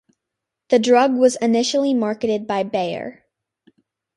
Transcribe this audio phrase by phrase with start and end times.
[0.69, 3.23] The drug was initially marketed by Bayer.